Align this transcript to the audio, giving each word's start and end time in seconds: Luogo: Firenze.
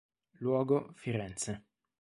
Luogo: 0.39 0.89
Firenze. 0.95 1.61